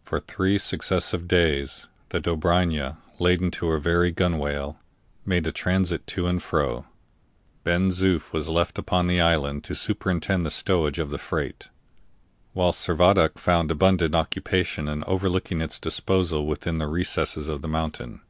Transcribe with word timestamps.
For 0.00 0.20
three 0.20 0.58
successive 0.58 1.26
days 1.26 1.88
the 2.10 2.20
Dobryna, 2.20 2.98
laden 3.18 3.50
to 3.50 3.66
her 3.66 3.78
very 3.78 4.12
gunwale, 4.12 4.78
made 5.24 5.44
a 5.44 5.50
transit 5.50 6.06
to 6.06 6.28
and 6.28 6.40
fro. 6.40 6.86
Ben 7.64 7.88
Zoof 7.90 8.32
was 8.32 8.48
left 8.48 8.78
upon 8.78 9.08
the 9.08 9.20
island 9.20 9.64
to 9.64 9.74
superintend 9.74 10.46
the 10.46 10.50
stowage 10.52 11.00
of 11.00 11.10
the 11.10 11.18
freight, 11.18 11.68
whilst 12.54 12.86
Servadac 12.86 13.40
found 13.40 13.72
abundant 13.72 14.14
occupation 14.14 14.86
in 14.88 15.02
overlooking 15.02 15.60
its 15.60 15.80
disposal 15.80 16.46
within 16.46 16.78
the 16.78 16.86
recesses 16.86 17.48
of 17.48 17.60
the 17.60 17.66
mountain. 17.68 18.20